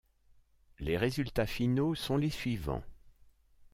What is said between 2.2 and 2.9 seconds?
suivants.